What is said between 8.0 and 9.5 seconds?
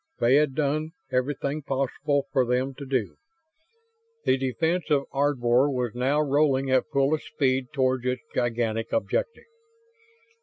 its gigantic objective.